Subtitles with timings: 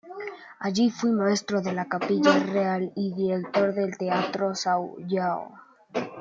[0.57, 5.53] Allí fue Maestro de la Capilla Real y director del teatro São João.